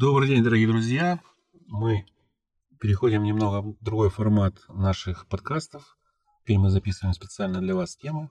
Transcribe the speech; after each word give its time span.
Добрый 0.00 0.28
день, 0.28 0.42
дорогие 0.42 0.66
друзья. 0.66 1.20
Мы 1.66 2.06
переходим 2.80 3.22
немного 3.22 3.60
в 3.60 3.76
другой 3.84 4.08
формат 4.08 4.54
наших 4.66 5.26
подкастов. 5.26 5.98
Теперь 6.40 6.56
мы 6.56 6.70
записываем 6.70 7.12
специально 7.12 7.60
для 7.60 7.74
вас 7.74 7.96
темы. 7.96 8.30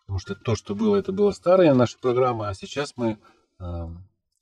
Потому 0.00 0.18
что 0.18 0.34
то, 0.34 0.56
что 0.56 0.74
было, 0.74 0.96
это 0.96 1.12
была 1.12 1.32
старая 1.32 1.74
наша 1.74 1.96
программа, 2.00 2.48
а 2.48 2.54
сейчас 2.54 2.94
мы 2.96 3.20
э, 3.60 3.64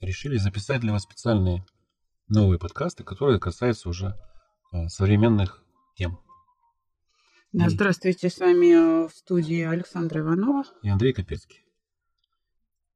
решили 0.00 0.38
записать 0.38 0.80
для 0.80 0.92
вас 0.92 1.02
специальные 1.02 1.66
новые 2.28 2.58
подкасты, 2.58 3.04
которые 3.04 3.38
касаются 3.38 3.90
уже 3.90 4.18
э, 4.72 4.88
современных 4.88 5.62
тем. 5.96 6.18
Да, 7.52 7.68
здравствуйте, 7.68 8.30
с 8.30 8.38
вами 8.38 9.04
э, 9.04 9.08
в 9.08 9.12
студии 9.12 9.64
Александра 9.64 10.22
Иванова. 10.22 10.64
И 10.80 10.88
Андрей 10.88 11.12
Капецкий. 11.12 11.62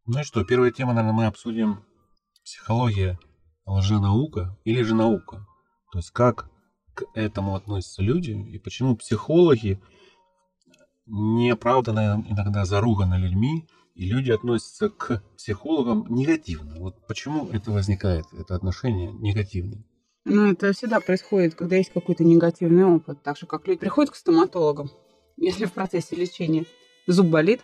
Ну 0.07 0.21
и 0.21 0.23
что, 0.23 0.43
первая 0.43 0.71
тема, 0.71 0.95
наверное, 0.95 1.15
мы 1.15 1.27
обсудим 1.27 1.85
психология, 2.43 3.19
лженаука 3.69 4.57
или 4.65 4.83
же 4.83 4.95
наука. 4.95 5.47
То 5.93 5.99
есть 5.99 6.11
как 6.11 6.51
к 6.95 7.05
этому 7.15 7.55
относятся 7.55 8.03
люди 8.03 8.33
и 8.33 8.59
почему 8.59 8.97
психологи 8.97 9.81
неоправданно 11.07 12.25
иногда 12.29 12.65
заруганы 12.65 13.15
людьми, 13.15 13.67
и 13.95 14.07
люди 14.07 14.31
относятся 14.31 14.91
к 14.91 15.23
психологам 15.37 16.07
негативно. 16.09 16.77
Вот 16.79 17.07
почему 17.07 17.49
это 17.49 17.73
возникает, 17.73 18.27
это 18.33 18.55
отношение 18.55 19.13
негативное? 19.13 19.85
Ну, 20.25 20.53
это 20.53 20.73
всегда 20.73 21.01
происходит, 21.01 21.55
когда 21.55 21.77
есть 21.77 21.93
какой-то 21.93 22.23
негативный 22.23 22.85
опыт. 22.85 23.23
Так 23.23 23.39
же, 23.39 23.47
как 23.47 23.67
люди 23.67 23.81
приходят 23.81 24.11
к 24.11 24.17
стоматологам, 24.17 24.91
если 25.37 25.65
в 25.65 25.73
процессе 25.73 26.15
лечения 26.17 26.67
зуб 27.07 27.29
болит, 27.29 27.61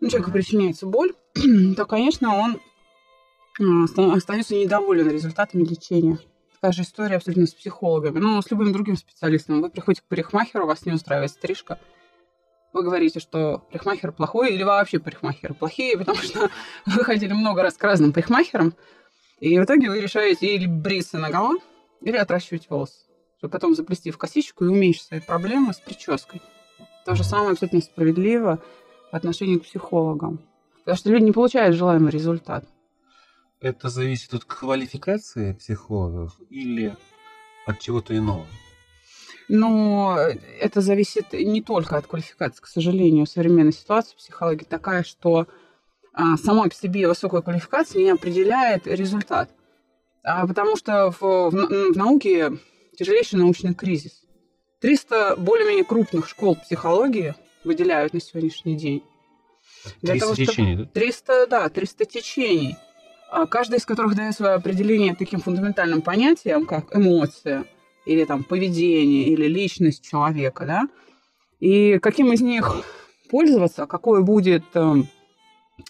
ну, 0.00 0.08
человеку 0.08 0.32
причиняется 0.32 0.86
боль, 0.86 1.14
то, 1.76 1.86
конечно, 1.86 2.34
он 2.36 2.60
остается 3.58 4.54
недоволен 4.54 5.10
результатами 5.10 5.64
лечения. 5.64 6.18
Такая 6.54 6.72
же 6.72 6.82
история 6.82 7.16
абсолютно 7.16 7.46
с 7.46 7.54
психологами. 7.54 8.18
Ну, 8.18 8.40
с 8.40 8.50
любым 8.50 8.72
другим 8.72 8.96
специалистом. 8.96 9.60
Вы 9.60 9.70
приходите 9.70 10.02
к 10.02 10.08
парикмахеру, 10.08 10.66
вас 10.66 10.86
не 10.86 10.92
устраивает 10.92 11.30
стрижка. 11.30 11.78
Вы 12.72 12.82
говорите, 12.82 13.20
что 13.20 13.62
парикмахер 13.70 14.12
плохой, 14.12 14.54
или 14.54 14.62
вообще 14.62 14.98
парикмахеры 14.98 15.54
плохие, 15.54 15.96
потому 15.98 16.18
что 16.18 16.50
вы 16.84 17.04
ходили 17.04 17.32
много 17.32 17.62
раз 17.62 17.74
к 17.76 17.84
разным 17.84 18.12
парикмахерам, 18.12 18.74
и 19.40 19.58
в 19.58 19.64
итоге 19.64 19.90
вы 19.90 20.00
решаете 20.00 20.54
или 20.54 20.66
бриться 20.66 21.18
наголо, 21.18 21.58
или 22.00 22.16
отращивать 22.16 22.68
волосы, 22.68 23.06
чтобы 23.38 23.52
потом 23.52 23.74
заплести 23.74 24.10
в 24.10 24.18
косичку 24.18 24.64
и 24.64 24.68
уменьшить 24.68 25.04
свои 25.04 25.20
проблемы 25.20 25.72
с 25.72 25.80
прической. 25.80 26.42
То 27.04 27.14
же 27.14 27.24
самое 27.24 27.52
абсолютно 27.52 27.80
справедливо 27.80 28.62
по 29.10 29.16
отношению 29.16 29.60
к 29.60 29.64
психологам. 29.64 30.40
Потому 30.80 30.96
что 30.96 31.10
люди 31.10 31.24
не 31.24 31.32
получают 31.32 31.76
желаемый 31.76 32.10
результат. 32.10 32.66
Это 33.60 33.88
зависит 33.88 34.34
от 34.34 34.44
квалификации 34.44 35.52
психологов 35.54 36.38
или 36.50 36.94
от 37.66 37.80
чего-то 37.80 38.16
иного? 38.16 38.46
Но 39.48 40.18
это 40.60 40.80
зависит 40.80 41.32
не 41.32 41.62
только 41.62 41.96
от 41.96 42.06
квалификации, 42.06 42.60
к 42.60 42.66
сожалению. 42.66 43.26
Современная 43.26 43.72
ситуация 43.72 44.16
психологии 44.16 44.64
такая, 44.64 45.04
что 45.04 45.46
а, 46.12 46.36
сама 46.36 46.64
по 46.64 46.74
себе 46.74 47.08
высокая 47.08 47.42
квалификация 47.42 48.02
не 48.02 48.10
определяет 48.10 48.86
результат. 48.86 49.50
А 50.22 50.46
потому 50.46 50.76
что 50.76 51.10
в, 51.10 51.20
в, 51.20 51.50
в 51.50 51.96
науке 51.96 52.58
тяжелейший 52.96 53.38
научный 53.38 53.74
кризис. 53.74 54.22
300 54.80 55.36
более-менее 55.36 55.84
крупных 55.84 56.28
школ 56.28 56.56
психологии 56.56 57.34
выделяют 57.64 58.12
на 58.12 58.20
сегодняшний 58.20 58.76
день. 58.76 59.02
300 60.00 60.18
того, 60.18 60.34
течений, 60.34 60.76
да? 60.76 60.84
300, 60.86 61.46
да, 61.46 61.68
300 61.68 62.04
течений. 62.06 62.76
А 63.28 63.46
каждый 63.46 63.78
из 63.78 63.86
которых 63.86 64.14
дает 64.14 64.34
свое 64.34 64.54
определение 64.54 65.14
таким 65.14 65.40
фундаментальным 65.40 66.00
понятиям, 66.00 66.64
как 66.64 66.94
эмоция, 66.96 67.64
или 68.04 68.24
там 68.24 68.44
поведение, 68.44 69.28
или 69.28 69.46
личность 69.46 70.08
человека, 70.08 70.64
да. 70.64 70.88
И 71.58 71.98
каким 71.98 72.32
из 72.32 72.40
них 72.40 72.84
пользоваться, 73.28 73.86
какой 73.86 74.22
будет 74.22 74.64
э, 74.74 75.02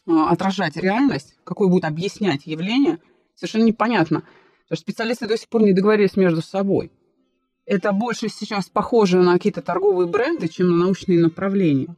отражать 0.07 0.77
реальность, 0.77 1.37
какой 1.45 1.69
будет 1.69 1.85
объяснять 1.85 2.47
явление, 2.47 2.99
совершенно 3.35 3.65
непонятно. 3.65 4.21
Потому 4.21 4.77
что 4.77 4.77
специалисты 4.77 5.27
до 5.27 5.37
сих 5.37 5.49
пор 5.49 5.63
не 5.63 5.75
договорились 5.75 6.17
между 6.17 6.41
собой. 6.41 6.91
Это 7.67 7.93
больше 7.93 8.29
сейчас 8.29 8.71
похоже 8.71 9.21
на 9.21 9.35
какие-то 9.35 9.61
торговые 9.61 10.09
бренды, 10.09 10.49
чем 10.49 10.71
на 10.71 10.77
научные 10.85 11.21
направления. 11.21 11.95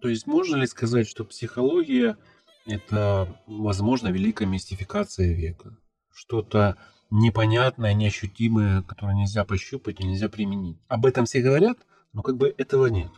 То 0.00 0.08
есть 0.08 0.26
можно 0.26 0.56
ли 0.56 0.66
сказать, 0.66 1.06
что 1.06 1.24
психология– 1.24 2.16
это, 2.68 3.40
возможно, 3.46 4.08
великая 4.08 4.46
мистификация 4.46 5.32
века? 5.32 5.76
Что-то 6.12 6.76
непонятное, 7.10 7.94
неощутимое, 7.94 8.82
которое 8.82 9.14
нельзя 9.14 9.44
пощупать 9.44 10.00
и 10.00 10.04
нельзя 10.04 10.28
применить. 10.28 10.78
Об 10.88 11.06
этом 11.06 11.24
все 11.24 11.40
говорят, 11.40 11.78
но 12.12 12.22
как 12.22 12.36
бы 12.36 12.54
этого 12.56 12.86
нет. 12.86 13.10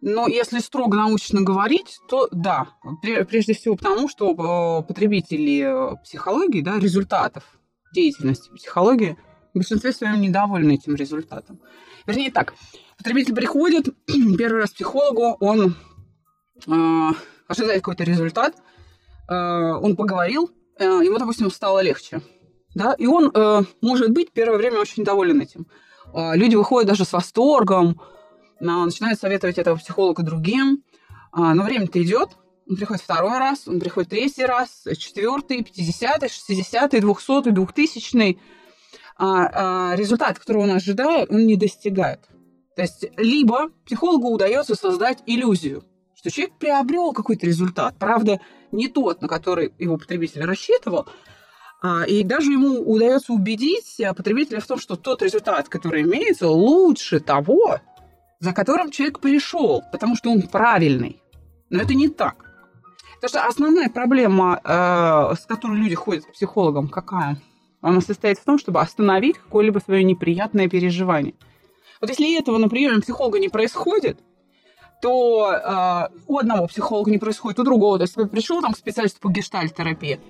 Но 0.00 0.26
если 0.26 0.60
строго 0.60 0.96
научно 0.96 1.42
говорить, 1.42 1.98
то 2.08 2.26
да. 2.32 2.68
Прежде 3.02 3.52
всего 3.52 3.76
потому, 3.76 4.08
что 4.08 4.30
э, 4.30 4.86
потребители 4.86 5.96
психологии, 6.02 6.62
да, 6.62 6.78
результатов 6.78 7.44
деятельности 7.92 8.50
психологии 8.54 9.18
в 9.52 9.58
большинстве 9.58 9.92
своем 9.92 10.20
недовольны 10.20 10.74
этим 10.74 10.94
результатом. 10.94 11.60
Вернее 12.06 12.30
так, 12.30 12.54
потребитель 12.96 13.34
приходит 13.34 13.88
первый 14.38 14.62
раз 14.62 14.70
к 14.70 14.74
психологу, 14.74 15.36
он 15.40 15.76
э, 16.66 17.10
ожидает 17.50 17.82
какой-то 17.82 18.04
результат, 18.04 18.54
э, 19.28 19.34
он 19.34 19.96
поговорил, 19.96 20.50
э, 20.78 20.84
ему, 20.84 21.18
допустим, 21.18 21.50
стало 21.50 21.80
легче. 21.80 22.22
Да? 22.74 22.94
И 22.96 23.06
он, 23.06 23.30
э, 23.34 23.62
может 23.80 24.10
быть, 24.10 24.30
первое 24.32 24.56
время 24.56 24.78
очень 24.78 25.04
доволен 25.04 25.40
этим. 25.40 25.66
Люди 26.12 26.56
выходят 26.56 26.88
даже 26.88 27.04
с 27.04 27.12
восторгом, 27.12 28.00
начинают 28.58 29.20
советовать 29.20 29.58
этого 29.58 29.76
психолога 29.76 30.24
другим. 30.24 30.82
Но 31.32 31.62
время-то 31.62 32.02
идет, 32.02 32.30
он 32.68 32.74
приходит 32.74 33.02
второй 33.02 33.38
раз, 33.38 33.68
он 33.68 33.78
приходит 33.78 34.10
третий 34.10 34.44
раз, 34.44 34.88
четвертый, 34.98 35.62
пятидесятый, 35.62 36.28
шестидесятый, 36.28 36.98
двухсотый, 36.98 37.52
двухтысячный. 37.52 38.40
Результат, 39.20 40.40
которого 40.40 40.64
он 40.64 40.72
ожидает, 40.72 41.30
он 41.30 41.46
не 41.46 41.54
достигает. 41.54 42.28
То 42.74 42.82
есть 42.82 43.04
либо 43.16 43.68
психологу 43.84 44.30
удается 44.30 44.74
создать 44.74 45.22
иллюзию, 45.26 45.84
что 46.20 46.30
человек 46.30 46.54
приобрел 46.58 47.14
какой-то 47.14 47.46
результат, 47.46 47.94
правда, 47.98 48.40
не 48.72 48.88
тот, 48.88 49.22
на 49.22 49.28
который 49.28 49.72
его 49.78 49.96
потребитель 49.96 50.44
рассчитывал, 50.44 51.06
а, 51.82 52.04
и 52.04 52.22
даже 52.22 52.52
ему 52.52 52.78
удается 52.80 53.32
убедить 53.32 53.96
потребителя 54.14 54.60
в 54.60 54.66
том, 54.66 54.78
что 54.78 54.96
тот 54.96 55.22
результат, 55.22 55.70
который 55.70 56.02
имеется, 56.02 56.46
лучше 56.46 57.20
того, 57.20 57.80
за 58.38 58.52
которым 58.52 58.90
человек 58.90 59.20
пришел, 59.20 59.82
потому 59.90 60.14
что 60.14 60.30
он 60.30 60.42
правильный. 60.42 61.22
Но 61.70 61.80
это 61.80 61.94
не 61.94 62.08
так. 62.08 62.44
Потому 63.14 63.28
что 63.30 63.46
основная 63.46 63.88
проблема, 63.88 64.60
э, 64.62 65.34
с 65.36 65.46
которой 65.46 65.78
люди 65.78 65.94
ходят 65.94 66.26
к 66.26 66.32
психологам, 66.32 66.88
какая? 66.88 67.40
Она 67.80 68.02
состоит 68.02 68.38
в 68.38 68.44
том, 68.44 68.58
чтобы 68.58 68.80
остановить 68.80 69.38
какое-либо 69.38 69.78
свое 69.78 70.04
неприятное 70.04 70.68
переживание. 70.68 71.34
Вот 72.02 72.10
если 72.10 72.38
этого 72.38 72.58
на 72.58 72.68
приеме 72.68 73.00
психолога 73.00 73.38
не 73.38 73.48
происходит, 73.48 74.18
то 75.00 75.52
э, 75.52 76.14
у 76.26 76.38
одного 76.38 76.66
психолога 76.66 77.10
не 77.10 77.18
происходит, 77.18 77.58
у 77.58 77.64
другого. 77.64 77.98
То 77.98 78.04
есть 78.04 78.30
пришел 78.30 78.60
там 78.60 78.72
к 78.72 78.78
специалисту 78.78 79.20
по 79.20 79.28
гештальт-терапии, 79.28 80.20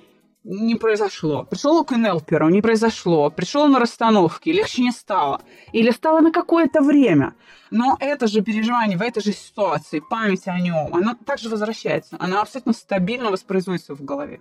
не 0.45 0.75
произошло. 0.75 1.45
Пришел 1.45 1.85
к 1.85 1.95
Нелперу, 1.97 2.49
не 2.49 2.63
произошло. 2.63 3.31
Пришел 3.31 3.69
на 3.69 3.79
расстановке, 3.79 4.53
легче 4.53 4.83
не 4.83 4.91
стало. 4.91 5.43
Или 5.73 5.91
стало 5.91 6.21
на 6.21 6.33
какое-то 6.33 6.81
время. 6.81 7.35
Но 7.71 7.97
это 8.01 8.27
же 8.27 8.41
переживание 8.41 8.97
в 8.97 9.03
этой 9.03 9.23
же 9.23 9.33
ситуации, 9.33 10.03
память 10.11 10.49
о 10.49 10.59
нем, 10.59 10.93
она 10.93 11.15
также 11.15 11.49
возвращается. 11.49 12.17
Она 12.19 12.41
абсолютно 12.41 12.73
стабильно 12.73 13.31
воспроизводится 13.31 13.95
в 13.95 14.03
голове. 14.03 14.41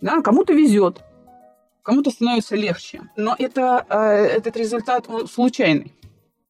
Да, 0.00 0.20
кому-то 0.22 0.52
везет, 0.52 1.02
кому-то 1.82 2.10
становится 2.10 2.54
легче. 2.54 3.02
Но 3.16 3.34
это, 3.36 3.84
э, 3.88 3.96
этот 3.96 4.56
результат, 4.56 5.08
он 5.08 5.26
случайный. 5.26 5.92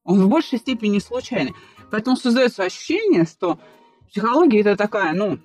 Он 0.04 0.20
в 0.22 0.28
большей 0.28 0.58
степени 0.58 0.98
случайный. 0.98 1.54
Поэтому 1.90 2.16
создается 2.16 2.64
ощущение, 2.64 3.24
что 3.24 3.58
психология 4.08 4.60
это 4.60 4.76
такая, 4.76 5.12
ну, 5.12 5.38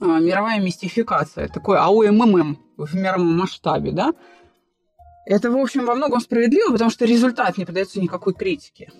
а, 0.00 0.20
мировая 0.20 0.60
мистификация, 0.60 1.48
такой 1.48 1.78
АОММ 1.78 2.58
в 2.76 2.94
мировом 2.94 3.38
масштабе, 3.38 3.92
да? 3.92 4.12
Это, 5.26 5.50
в 5.50 5.56
общем, 5.56 5.84
во 5.84 5.94
многом 5.94 6.20
справедливо, 6.20 6.72
потому 6.72 6.90
что 6.90 7.04
результат 7.04 7.58
не 7.58 7.64
поддается 7.64 8.00
никакой 8.00 8.34
критике. 8.34 8.90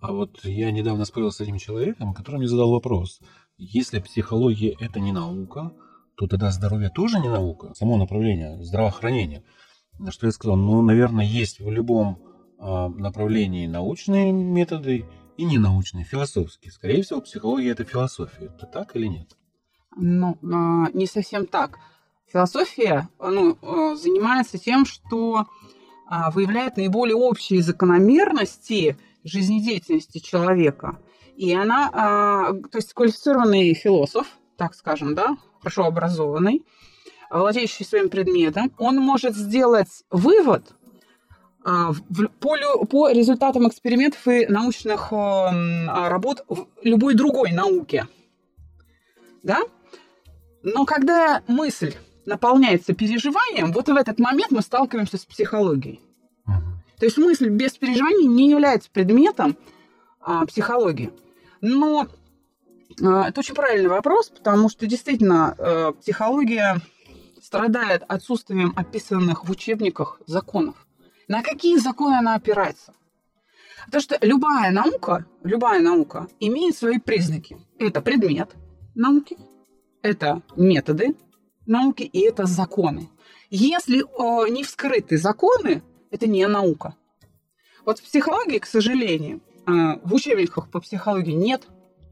А 0.00 0.12
вот 0.12 0.44
я 0.44 0.70
недавно 0.70 1.04
спорил 1.04 1.30
с 1.30 1.40
одним 1.40 1.58
человеком, 1.58 2.14
который 2.14 2.36
мне 2.36 2.48
задал 2.48 2.70
вопрос. 2.70 3.20
Если 3.58 3.98
психология– 3.98 4.74
это 4.80 5.00
не 5.00 5.12
наука, 5.12 5.72
то 6.16 6.26
тогда 6.26 6.50
здоровье 6.50 6.90
тоже 6.90 7.18
не 7.18 7.28
наука, 7.28 7.74
само 7.74 7.96
направление 7.96 8.62
здравоохранения. 8.62 9.42
На 9.98 10.12
что 10.12 10.26
я 10.26 10.32
сказал, 10.32 10.56
ну, 10.56 10.80
наверное, 10.80 11.24
есть 11.24 11.60
в 11.60 11.70
любом 11.70 12.18
э, 12.58 12.88
направлении 12.88 13.66
научные 13.66 14.32
методы 14.32 15.06
и 15.40 15.44
ненаучные, 15.44 16.04
философские. 16.04 16.70
Скорее 16.70 17.02
всего, 17.02 17.22
психология– 17.22 17.70
это 17.72 17.84
философия. 17.84 18.52
Это 18.54 18.66
так 18.66 18.94
или 18.94 19.06
нет? 19.06 19.38
Ну, 19.96 20.36
а, 20.42 20.90
не 20.92 21.06
совсем 21.06 21.46
так. 21.46 21.78
Философия 22.30 23.08
ну, 23.18 23.56
э, 23.62 23.96
занимается 23.96 24.58
тем, 24.58 24.84
что 24.84 25.46
а, 26.06 26.30
выявляет 26.30 26.76
наиболее 26.76 27.16
общие 27.16 27.62
закономерности 27.62 28.98
жизнедеятельности 29.24 30.18
человека. 30.18 30.98
И 31.36 31.54
она, 31.54 31.90
а, 31.90 32.52
то 32.52 32.76
есть 32.76 32.92
квалифицированный 32.92 33.72
философ, 33.72 34.26
так 34.58 34.74
скажем, 34.74 35.14
да, 35.14 35.38
хорошо 35.60 35.86
образованный, 35.86 36.66
владеющий 37.30 37.86
своим 37.86 38.10
предметом, 38.10 38.72
он 38.76 38.96
может 38.96 39.34
сделать 39.34 40.04
вывод 40.10 40.74
по, 41.62 42.56
по 42.86 43.10
результатам 43.10 43.68
экспериментов 43.68 44.26
и 44.28 44.46
научных 44.46 45.12
работ 45.12 46.44
в 46.48 46.66
любой 46.82 47.14
другой 47.14 47.52
науке. 47.52 48.06
Да? 49.42 49.60
Но 50.62 50.84
когда 50.84 51.42
мысль 51.46 51.94
наполняется 52.26 52.94
переживанием, 52.94 53.72
вот 53.72 53.88
в 53.88 53.96
этот 53.96 54.18
момент 54.18 54.50
мы 54.50 54.62
сталкиваемся 54.62 55.18
с 55.18 55.24
психологией. 55.24 56.00
То 56.98 57.06
есть 57.06 57.16
мысль 57.16 57.48
без 57.48 57.72
переживаний 57.72 58.26
не 58.26 58.50
является 58.50 58.90
предметом 58.90 59.56
а, 60.20 60.44
психологии. 60.44 61.10
Но 61.62 62.08
а, 63.02 63.28
это 63.28 63.40
очень 63.40 63.54
правильный 63.54 63.88
вопрос, 63.88 64.28
потому 64.28 64.68
что 64.68 64.86
действительно 64.86 65.54
а, 65.58 65.92
психология 65.92 66.80
страдает 67.42 68.04
отсутствием 68.06 68.74
описанных 68.76 69.46
в 69.46 69.50
учебниках 69.50 70.20
законов. 70.26 70.74
На 71.30 71.44
какие 71.44 71.76
законы 71.76 72.16
она 72.16 72.34
опирается? 72.34 72.92
Потому 73.84 74.02
что 74.02 74.18
любая 74.20 74.72
наука, 74.72 75.26
любая 75.44 75.80
наука 75.80 76.26
имеет 76.40 76.76
свои 76.76 76.98
признаки. 76.98 77.56
Это 77.78 78.02
предмет 78.02 78.56
науки, 78.96 79.38
это 80.02 80.42
методы 80.56 81.14
науки 81.66 82.02
и 82.02 82.18
это 82.22 82.46
законы. 82.46 83.08
Если 83.48 84.00
э, 84.00 84.50
не 84.50 84.64
вскрыты 84.64 85.18
законы, 85.18 85.84
это 86.10 86.26
не 86.26 86.44
наука. 86.48 86.96
Вот 87.86 88.00
в 88.00 88.02
психологии, 88.02 88.58
к 88.58 88.66
сожалению, 88.66 89.40
э, 89.68 90.00
в 90.02 90.12
учебниках 90.12 90.68
по 90.68 90.80
психологии 90.80 91.30
нет 91.30 91.62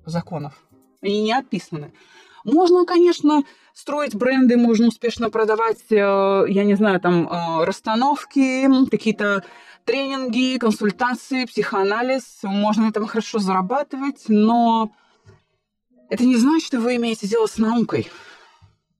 законов. 0.06 0.62
Они 1.02 1.22
не 1.22 1.32
описаны. 1.32 1.92
Можно, 2.52 2.86
конечно, 2.86 3.44
строить 3.74 4.14
бренды, 4.14 4.56
можно 4.56 4.88
успешно 4.88 5.30
продавать, 5.30 5.84
э, 5.90 5.94
я 6.48 6.64
не 6.64 6.74
знаю, 6.76 6.98
там, 7.00 7.28
э, 7.28 7.64
расстановки, 7.64 8.66
какие-то 8.90 9.44
тренинги, 9.84 10.58
консультации, 10.58 11.44
психоанализ. 11.44 12.40
Можно 12.42 12.84
на 12.84 12.88
этом 12.88 13.06
хорошо 13.06 13.38
зарабатывать, 13.38 14.24
но 14.28 14.92
это 16.08 16.24
не 16.24 16.36
значит, 16.36 16.66
что 16.66 16.80
вы 16.80 16.96
имеете 16.96 17.28
дело 17.28 17.46
с 17.46 17.58
наукой. 17.58 18.08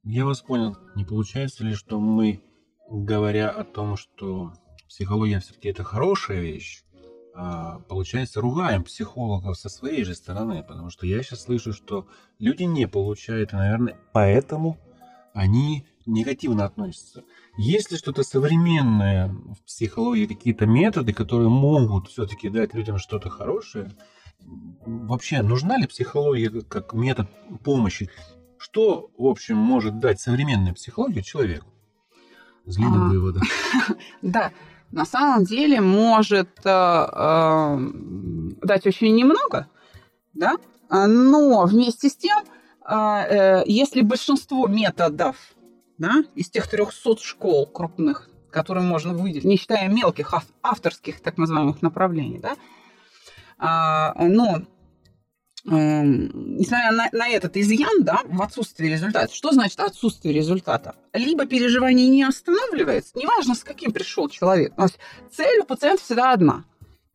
Я 0.05 0.25
вас 0.27 0.41
понял. 0.43 0.77
Не 0.95 1.05
получается 1.05 1.65
ли, 1.65 1.75
что 1.75 1.99
мы, 1.99 2.43
говоря 2.91 3.51
о 3.51 3.65
том, 3.65 3.97
что 3.97 4.53
психология 4.89 5.41
все-таки 5.41 5.69
это 5.69 5.85
хорошая 5.85 6.41
вещь, 6.41 6.83
получается, 7.89 8.41
ругаем 8.41 8.83
психологов 8.85 9.57
со 9.57 9.69
своей 9.69 10.05
же 10.05 10.15
стороны, 10.15 10.63
потому 10.63 10.91
что 10.91 11.07
я 11.07 11.23
сейчас 11.23 11.43
слышу, 11.43 11.73
что 11.73 12.07
люди 12.39 12.65
не 12.65 12.89
получают, 12.89 13.53
и, 13.53 13.57
наверное, 13.57 13.97
поэтому 14.13 14.79
они 15.35 15.87
негативно 16.05 16.65
относятся. 16.65 17.23
Есть 17.57 17.93
ли 17.93 17.99
что-то 17.99 18.25
современное 18.25 19.29
в 19.29 19.63
психологии, 19.65 20.27
какие-то 20.27 20.67
методы, 20.67 21.13
которые 21.13 21.49
могут 21.49 22.09
все-таки 22.09 22.49
дать 22.49 22.75
людям 22.75 22.99
что-то 22.99 23.31
хорошее, 23.31 23.93
вообще 24.41 25.43
нужна 25.43 25.77
ли 25.77 25.87
психология 25.87 26.63
как 26.63 26.93
метод 26.93 27.29
помощи? 27.63 28.11
Что, 28.59 29.11
в 29.17 29.27
общем, 29.27 29.57
может 29.57 30.01
дать 30.01 30.21
современная 30.21 30.75
психология 30.75 31.23
человеку? 31.23 31.69
Злины 32.65 32.97
а, 32.97 33.09
вывода. 33.09 33.41
Да, 34.23 34.53
на 34.91 35.05
самом 35.05 35.45
деле 35.45 35.81
может 35.81 36.49
э, 36.65 36.71
э, 36.71 37.79
дать 38.63 38.87
очень 38.87 39.15
немного, 39.15 39.69
да, 40.35 40.57
но 40.91 41.65
вместе 41.67 42.09
с 42.09 42.17
тем, 42.17 42.39
э, 42.89 42.95
э, 42.95 43.63
если 43.67 44.01
большинство 44.01 44.67
методов 44.67 45.37
да, 45.99 46.25
из 46.35 46.49
тех 46.49 46.69
300 46.69 47.17
школ 47.19 47.67
крупных, 47.67 48.31
которые 48.51 48.85
можно 48.85 49.13
выделить, 49.13 49.45
не 49.45 49.57
считая 49.57 49.89
мелких 49.89 50.33
авторских 50.63 51.21
так 51.21 51.37
называемых 51.37 51.83
направлений, 51.83 52.39
да, 52.39 52.57
а, 53.59 54.15
но 54.17 54.63
несмотря 55.65 56.93
на, 56.93 57.09
на 57.13 57.29
этот 57.29 57.57
изъян, 57.57 58.03
да, 58.03 58.21
в 58.25 58.41
отсутствии 58.43 58.89
результата. 58.89 59.33
Что 59.35 59.53
значит 59.53 59.81
отсутствие 59.81 60.35
результата? 60.35 60.95
Либо 61.13 61.47
переживание 61.47 62.09
не 62.09 62.23
останавливается, 62.23 63.19
неважно, 63.19 63.55
с 63.55 63.65
каким 63.65 63.93
пришел 63.93 64.29
человек. 64.29 64.75
То 64.77 64.83
есть 64.85 64.99
цель 65.33 65.61
у 65.61 65.65
пациента 65.65 66.03
всегда 66.03 66.33
одна 66.33 66.65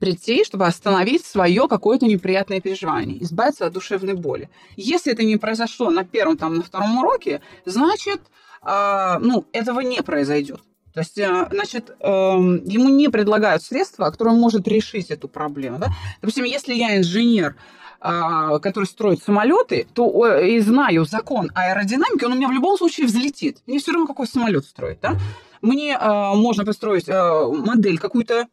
прийти, 0.03 0.43
чтобы 0.43 0.65
остановить 0.65 1.25
свое 1.25 1.69
какое-то 1.69 2.05
неприятное 2.05 2.59
переживание, 2.59 3.23
избавиться 3.23 3.65
от 3.65 3.73
душевной 3.73 4.15
боли. 4.15 4.49
Если 4.75 5.13
это 5.13 5.23
не 5.23 5.37
произошло 5.37 5.89
на 5.91 6.03
первом, 6.03 6.35
там, 6.37 6.55
на 6.55 6.63
втором 6.63 6.97
уроке, 6.97 7.39
значит, 7.63 8.19
э, 8.65 9.17
ну, 9.21 9.45
этого 9.53 9.79
не 9.79 10.01
произойдет. 10.01 10.59
То 10.93 10.99
есть, 10.99 11.17
э, 11.17 11.47
значит, 11.51 11.95
эм, 12.01 12.63
ему 12.65 12.89
не 12.89 13.07
предлагают 13.07 13.63
средства, 13.63 14.11
которые 14.11 14.35
может 14.35 14.67
решить 14.67 15.09
эту 15.09 15.29
проблему. 15.29 15.79
Да? 15.79 15.87
Допустим, 16.21 16.43
если 16.43 16.73
я 16.73 16.97
инженер, 16.97 17.55
который 18.03 18.83
строит 18.83 19.23
самолеты, 19.23 19.87
то 19.93 20.37
и 20.37 20.59
знаю 20.59 21.05
закон 21.05 21.49
аэродинамики, 21.55 22.25
он 22.25 22.33
у 22.33 22.35
меня 22.35 22.49
в 22.49 22.51
любом 22.51 22.77
случае 22.77 23.07
взлетит. 23.07 23.59
Мне 23.65 23.79
все 23.79 23.93
равно 23.93 24.07
какой 24.07 24.27
самолет 24.27 24.65
строить. 24.65 24.99
Да? 25.01 25.15
Мне 25.61 25.97
э, 25.97 26.33
можно 26.35 26.65
построить 26.65 27.07
э, 27.07 27.47
модель 27.47 27.97
какую-то 27.97 28.47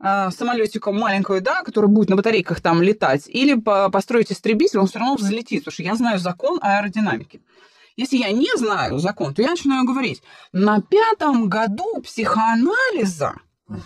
самолетика 0.00 0.92
маленькую, 0.92 1.40
да, 1.40 1.62
который 1.62 1.88
будет 1.88 2.10
на 2.10 2.16
батарейках 2.16 2.60
там 2.60 2.82
летать, 2.82 3.26
или 3.26 3.54
построить 3.54 4.30
истребитель, 4.30 4.80
он 4.80 4.86
все 4.86 4.98
равно 4.98 5.14
взлетит, 5.14 5.60
потому 5.60 5.72
что 5.72 5.82
я 5.82 5.94
знаю 5.94 6.18
закон 6.18 6.58
аэродинамики. 6.60 7.40
Если 7.96 8.16
я 8.16 8.30
не 8.32 8.54
знаю 8.56 8.98
закон, 8.98 9.32
то 9.34 9.40
я 9.40 9.50
начинаю 9.50 9.86
говорить, 9.86 10.22
на 10.52 10.82
пятом 10.82 11.48
году 11.48 12.00
психоанализа 12.02 13.34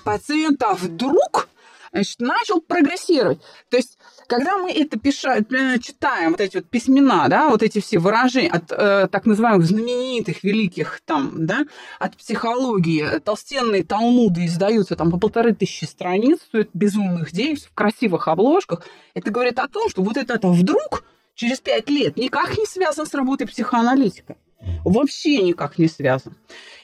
пациента 0.02 0.74
вдруг 0.74 1.47
значит, 1.92 2.20
начал 2.20 2.60
прогрессировать. 2.60 3.40
То 3.70 3.76
есть, 3.76 3.98
когда 4.26 4.58
мы 4.58 4.70
это 4.70 4.98
пиша, 4.98 5.38
э, 5.38 5.78
читаем, 5.78 6.32
вот 6.32 6.40
эти 6.40 6.56
вот 6.56 6.68
письмена, 6.68 7.26
да, 7.28 7.48
вот 7.48 7.62
эти 7.62 7.80
все 7.80 7.98
выражения 7.98 8.50
от 8.50 8.70
э, 8.70 9.08
так 9.10 9.26
называемых 9.26 9.66
знаменитых 9.66 10.42
великих 10.42 11.00
там, 11.04 11.46
да, 11.46 11.64
от 11.98 12.16
психологии, 12.16 13.18
толстенные 13.20 13.84
талмуды 13.84 14.46
издаются 14.46 14.96
там 14.96 15.10
по 15.10 15.18
полторы 15.18 15.54
тысячи 15.54 15.84
страниц, 15.84 16.40
стоят 16.42 16.70
безумных 16.74 17.32
денег 17.32 17.60
в 17.60 17.74
красивых 17.74 18.28
обложках, 18.28 18.84
это 19.14 19.30
говорит 19.30 19.58
о 19.58 19.68
том, 19.68 19.88
что 19.88 20.02
вот 20.02 20.16
это, 20.16 20.34
это 20.34 20.48
вдруг 20.48 21.04
через 21.34 21.60
пять 21.60 21.88
лет 21.88 22.16
никак 22.16 22.58
не 22.58 22.66
связан 22.66 23.06
с 23.06 23.14
работой 23.14 23.46
психоаналитика. 23.46 24.36
Вообще 24.84 25.42
никак 25.42 25.78
не 25.78 25.88
связан. 25.88 26.36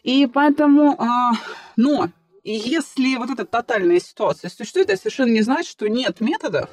И 0.02 0.26
поэтому, 0.26 1.00
а, 1.00 1.32
но 1.76 2.08
если 2.52 3.16
вот 3.16 3.30
эта 3.30 3.44
тотальная 3.44 4.00
ситуация 4.00 4.50
существует, 4.50 4.90
это 4.90 4.98
совершенно 4.98 5.32
не 5.32 5.42
значит, 5.42 5.70
что 5.70 5.88
нет 5.88 6.20
методов, 6.20 6.68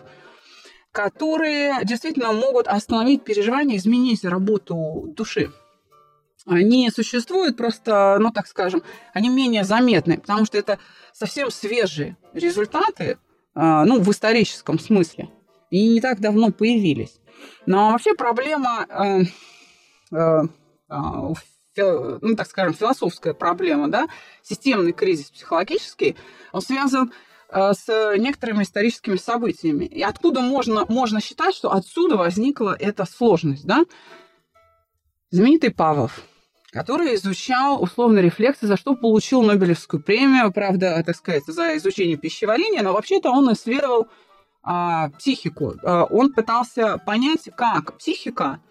которые 0.91 1.79
действительно 1.83 2.33
могут 2.33 2.67
остановить 2.67 3.23
переживания, 3.23 3.77
изменить 3.77 4.25
работу 4.25 5.05
души. 5.15 5.51
Они 6.45 6.89
существуют 6.89 7.55
просто, 7.55 8.17
ну 8.19 8.31
так 8.31 8.47
скажем, 8.47 8.83
они 9.13 9.29
менее 9.29 9.63
заметны, 9.63 10.17
потому 10.17 10.45
что 10.45 10.57
это 10.57 10.79
совсем 11.13 11.51
свежие 11.51 12.17
результаты, 12.33 13.17
а, 13.53 13.85
ну 13.85 13.99
в 14.01 14.09
историческом 14.11 14.79
смысле, 14.79 15.29
и 15.69 15.87
не 15.87 16.01
так 16.01 16.19
давно 16.19 16.51
появились. 16.51 17.19
Но 17.65 17.91
вообще 17.91 18.15
проблема, 18.15 18.85
э, 18.89 19.21
э, 20.11 20.43
э, 20.89 21.33
ну, 21.77 22.35
так 22.35 22.47
скажем, 22.47 22.73
философская 22.73 23.33
проблема, 23.33 23.89
да, 23.89 24.07
системный 24.43 24.93
кризис 24.93 25.31
психологический, 25.31 26.15
он 26.51 26.61
связан 26.61 27.11
с 27.49 28.15
некоторыми 28.17 28.63
историческими 28.63 29.17
событиями. 29.17 29.83
И 29.83 30.01
откуда 30.01 30.39
можно, 30.39 30.85
можно 30.87 31.19
считать, 31.19 31.53
что 31.53 31.73
отсюда 31.73 32.15
возникла 32.15 32.75
эта 32.79 33.05
сложность, 33.05 33.65
да? 33.65 33.83
Знаменитый 35.31 35.71
Павлов, 35.71 36.21
который 36.71 37.15
изучал 37.15 37.81
условно 37.81 38.19
рефлексы, 38.19 38.67
за 38.67 38.77
что 38.77 38.95
получил 38.95 39.41
Нобелевскую 39.41 40.01
премию, 40.01 40.51
правда, 40.51 41.03
так 41.05 41.15
сказать, 41.15 41.43
за 41.45 41.77
изучение 41.77 42.17
пищеварения, 42.17 42.81
но 42.81 42.93
вообще-то 42.93 43.29
он 43.29 43.51
исследовал 43.53 44.07
а, 44.63 45.09
психику. 45.11 45.75
А, 45.83 46.05
он 46.05 46.33
пытался 46.33 46.97
понять, 46.97 47.49
как 47.55 47.97
психика 47.97 48.61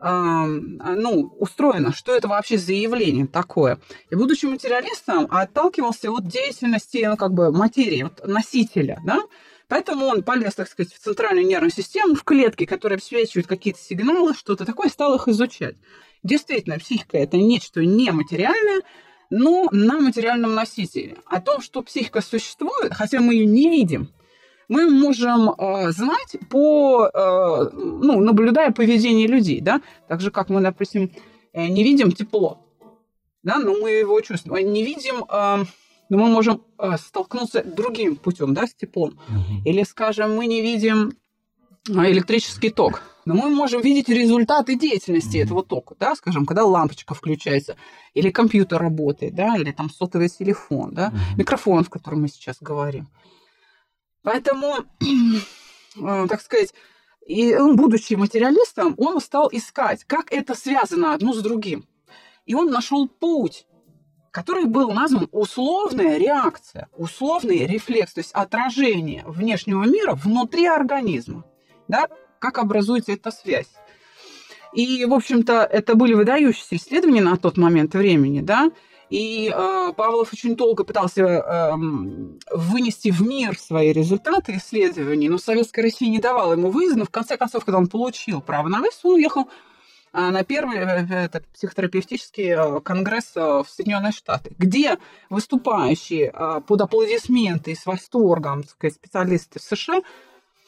ну, 0.00 1.34
устроена, 1.38 1.92
что 1.92 2.14
это 2.14 2.28
вообще 2.28 2.56
за 2.58 2.72
явление 2.72 3.26
такое. 3.26 3.78
И 4.10 4.14
будучи 4.14 4.46
материалистом, 4.46 5.26
отталкивался 5.30 6.10
от 6.10 6.26
деятельности, 6.26 7.04
ну, 7.08 7.16
как 7.16 7.32
бы, 7.32 7.50
материи, 7.50 8.04
от 8.04 8.26
носителя, 8.26 9.00
да, 9.04 9.20
Поэтому 9.68 10.06
он 10.06 10.22
полез, 10.22 10.54
так 10.54 10.66
сказать, 10.66 10.94
в 10.94 10.98
центральную 10.98 11.46
нервную 11.46 11.70
систему, 11.70 12.14
в 12.14 12.24
клетки, 12.24 12.64
которые 12.64 12.96
обеспечивают 12.96 13.46
какие-то 13.46 13.78
сигналы, 13.78 14.34
что-то 14.34 14.64
такое, 14.64 14.88
стал 14.88 15.14
их 15.14 15.28
изучать. 15.28 15.76
Действительно, 16.22 16.78
психика– 16.78 17.16
это 17.18 17.36
нечто 17.36 17.84
нематериальное, 17.84 18.80
но 19.28 19.68
на 19.70 20.00
материальном 20.00 20.54
носителе. 20.54 21.18
О 21.26 21.40
том, 21.42 21.60
что 21.60 21.82
психика 21.82 22.22
существует, 22.22 22.94
хотя 22.94 23.20
мы 23.20 23.34
ее 23.34 23.44
не 23.46 23.68
видим, 23.68 24.10
мы 24.68 24.88
можем 24.90 25.50
э, 25.50 25.90
знать 25.90 26.36
по, 26.50 27.10
э, 27.12 27.70
ну, 27.74 28.20
наблюдая 28.20 28.70
поведение 28.70 29.26
людей, 29.26 29.60
да, 29.60 29.80
так 30.08 30.20
же, 30.20 30.30
как 30.30 30.50
мы, 30.50 30.60
допустим, 30.60 31.10
э, 31.52 31.66
не 31.68 31.82
видим 31.84 32.12
тепло, 32.12 32.58
да, 33.42 33.58
но 33.58 33.72
мы 33.72 33.90
его 33.90 34.20
чувствуем, 34.20 34.72
не 34.72 34.84
видим 34.84 35.24
э, 35.28 35.64
но 36.08 36.16
мы 36.16 36.28
можем 36.28 36.62
э, 36.78 36.96
столкнуться 36.96 37.62
другим 37.62 38.16
путем, 38.16 38.54
да, 38.54 38.66
с 38.66 38.74
теплом. 38.74 39.18
Угу. 39.28 39.68
Или, 39.68 39.82
скажем, 39.82 40.34
мы 40.36 40.46
не 40.46 40.62
видим 40.62 41.12
а, 41.94 42.10
электрический 42.10 42.70
ток, 42.70 43.02
но 43.24 43.34
мы 43.34 43.50
можем 43.50 43.82
видеть 43.82 44.08
результаты 44.08 44.78
деятельности 44.78 45.38
этого 45.38 45.62
тока, 45.62 45.94
да, 45.98 46.14
скажем, 46.16 46.46
когда 46.46 46.64
лампочка 46.64 47.14
включается, 47.14 47.76
или 48.14 48.30
компьютер 48.30 48.80
работает, 48.80 49.34
да, 49.34 49.56
или 49.56 49.70
там 49.72 49.90
сотовый 49.90 50.28
телефон, 50.28 50.94
да, 50.94 51.12
микрофон, 51.36 51.84
в 51.84 51.90
котором 51.90 52.22
мы 52.22 52.28
сейчас 52.28 52.56
говорим. 52.60 53.08
Поэтому, 54.22 54.76
э, 55.96 56.26
так 56.28 56.40
сказать, 56.40 56.74
и 57.26 57.54
он, 57.54 57.76
будучи 57.76 58.14
материалистом, 58.14 58.94
он 58.96 59.20
стал 59.20 59.48
искать, 59.52 60.04
как 60.04 60.32
это 60.32 60.54
связано 60.54 61.14
одно 61.14 61.32
с 61.34 61.42
другим. 61.42 61.86
И 62.46 62.54
он 62.54 62.70
нашел 62.70 63.06
путь 63.06 63.66
который 64.30 64.66
был 64.66 64.92
назван 64.92 65.28
условная 65.32 66.16
реакция, 66.16 66.88
условный 66.96 67.66
рефлекс, 67.66 68.12
то 68.12 68.20
есть 68.20 68.32
отражение 68.32 69.24
внешнего 69.26 69.84
мира 69.84 70.14
внутри 70.14 70.66
организма. 70.66 71.44
Да? 71.88 72.08
Как 72.38 72.58
образуется 72.58 73.12
эта 73.12 73.30
связь. 73.30 73.70
И, 74.74 75.04
в 75.06 75.14
общем-то, 75.14 75.62
это 75.64 75.94
были 75.94 76.14
выдающиеся 76.14 76.76
исследования 76.76 77.22
на 77.22 77.36
тот 77.36 77.56
момент 77.56 77.94
времени, 77.94 78.40
да, 78.40 78.70
и 79.10 79.52
э, 79.54 79.92
Павлов 79.96 80.32
очень 80.32 80.54
долго 80.54 80.84
пытался 80.84 81.22
э, 81.22 81.72
вынести 82.52 83.10
в 83.10 83.22
мир 83.22 83.58
свои 83.58 83.92
результаты 83.92 84.56
исследований, 84.56 85.28
но 85.28 85.38
Советская 85.38 85.84
Россия 85.84 86.10
не 86.10 86.18
давала 86.18 86.52
ему 86.52 86.70
выезда, 86.70 87.00
но 87.00 87.04
в 87.04 87.10
конце 87.10 87.36
концов, 87.36 87.64
когда 87.64 87.78
он 87.78 87.88
получил 87.88 88.40
право 88.40 88.68
на 88.68 88.80
выезд, 88.80 89.00
он 89.04 89.14
уехал 89.14 89.48
а, 90.12 90.30
на 90.30 90.42
первый 90.42 90.78
э, 90.78 91.06
э, 91.08 91.24
этот 91.24 91.46
психотерапевтический 91.48 92.50
э, 92.50 92.80
конгресс 92.80 93.32
в 93.34 93.66
Соединенные 93.68 94.12
Штаты, 94.12 94.54
где 94.58 94.98
выступающие 95.28 96.32
под 96.66 96.80
аплодисменты 96.80 97.72
и 97.72 97.74
с 97.74 97.84
восторгом 97.84 98.64
сказать, 98.64 98.94
специалисты 98.94 99.60
США 99.60 100.00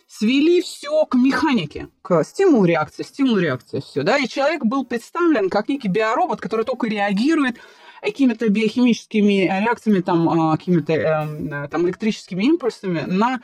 свели 0.07 0.61
все 0.61 1.07
к 1.07 1.15
механике, 1.15 1.89
к 2.03 2.23
стимулу 2.25 2.65
реакции, 2.65 3.03
стимул 3.03 3.39
реакции, 3.39 3.81
все, 3.81 4.03
да, 4.03 4.19
и 4.19 4.29
человек 4.29 4.65
был 4.65 4.85
представлен 4.85 5.49
как 5.49 5.69
некий 5.69 5.89
биоробот, 5.89 6.41
который 6.41 6.65
только 6.65 6.89
реагирует 6.89 7.57
какими-то 8.01 8.49
биохимическими 8.49 9.45
реакциями, 9.45 10.01
там, 10.01 10.51
какими-то 10.53 10.93
э, 10.93 11.69
там, 11.69 11.87
электрическими 11.87 12.45
импульсами 12.45 13.05
на 13.07 13.41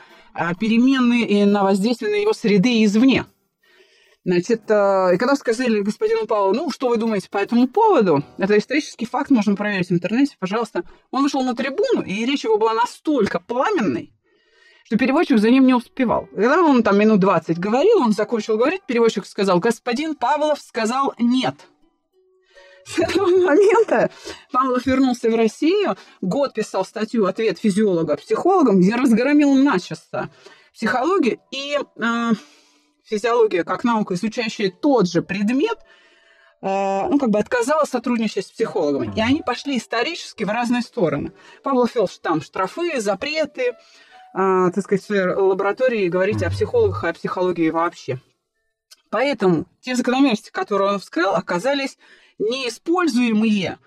переменные 0.59 1.27
и 1.27 1.45
на 1.45 1.63
воздействие 1.63 2.11
на 2.11 2.15
его 2.15 2.33
среды 2.33 2.83
извне. 2.83 3.25
Значит, 4.27 4.63
э, 4.69 5.11
и 5.13 5.17
когда 5.17 5.37
сказали 5.37 5.79
господину 5.79 6.27
Павлу, 6.27 6.53
ну, 6.53 6.69
что 6.69 6.89
вы 6.89 6.97
думаете 6.97 7.29
по 7.29 7.37
этому 7.37 7.65
поводу, 7.65 8.25
это 8.37 8.57
исторический 8.57 9.05
факт, 9.05 9.29
можно 9.29 9.55
проверить 9.55 9.87
в 9.87 9.93
интернете, 9.93 10.35
пожалуйста, 10.37 10.83
он 11.11 11.23
вышел 11.23 11.41
на 11.43 11.55
трибуну, 11.55 12.01
и 12.01 12.25
речь 12.25 12.43
его 12.43 12.57
была 12.57 12.73
настолько 12.73 13.39
пламенной, 13.39 14.11
что 14.83 14.97
переводчик 14.97 15.37
за 15.37 15.49
ним 15.49 15.65
не 15.65 15.73
успевал. 15.73 16.27
Когда 16.35 16.61
он 16.61 16.83
там 16.83 16.99
минут 16.99 17.21
20 17.21 17.57
говорил, 17.57 18.01
он 18.01 18.11
закончил 18.11 18.57
говорить, 18.57 18.81
переводчик 18.85 19.25
сказал, 19.25 19.59
господин 19.59 20.13
Павлов 20.13 20.59
сказал 20.59 21.13
нет. 21.17 21.55
С 22.87 22.99
этого 22.99 23.27
момента 23.27 24.09
Павлов 24.51 24.85
вернулся 24.85 25.29
в 25.29 25.35
Россию, 25.35 25.97
год 26.21 26.53
писал 26.53 26.85
статью 26.85 27.25
«Ответ 27.25 27.59
физиолога 27.59 28.15
психологам», 28.15 28.79
где 28.79 28.95
разгромил 28.95 29.53
начисто 29.55 30.29
психологию 30.73 31.39
и 31.51 31.77
э, 31.77 32.31
физиология 33.03 33.65
как 33.65 33.83
наука, 33.83 34.13
изучающая 34.13 34.71
тот 34.71 35.09
же 35.09 35.21
предмет, 35.21 35.77
э, 36.61 37.07
ну, 37.09 37.19
как 37.19 37.29
бы 37.29 37.39
отказалась 37.39 37.89
сотрудничать 37.89 38.45
с 38.45 38.51
психологами. 38.51 39.13
И 39.15 39.19
они 39.19 39.41
пошли 39.41 39.77
исторически 39.77 40.45
в 40.45 40.49
разные 40.49 40.81
стороны. 40.81 41.33
Павлов 41.63 41.93
вел 41.93 42.09
там 42.21 42.41
штрафы, 42.41 43.01
запреты, 43.01 43.71
э, 43.71 43.73
так 44.33 44.81
сказать, 44.81 45.03
в 45.03 45.07
своей 45.07 45.25
лаборатории 45.25 46.07
говорить 46.07 46.41
о 46.41 46.49
психологах 46.51 47.03
и 47.03 47.07
о 47.07 47.13
психологии 47.13 47.69
вообще. 47.69 48.21
Поэтому 49.09 49.65
те 49.81 49.95
закономерности, 49.95 50.51
которые 50.51 50.91
он 50.91 50.99
вскрыл, 50.99 51.33
оказались 51.33 51.97
неиспользуемые 52.39 53.79